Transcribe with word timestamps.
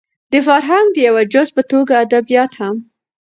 د 0.31 0.33
فرهنګ 0.47 0.87
د 0.93 0.97
يوه 1.07 1.23
جز 1.33 1.47
په 1.55 1.61
توګه 1.71 1.93
ادبيات 2.05 2.51
هم 2.61 2.75